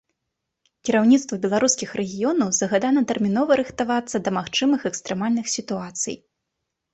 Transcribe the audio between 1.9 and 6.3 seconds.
рэгіёнаў загадана тэрмінова рыхтавацца да магчымых экстрэмальных сітуацый.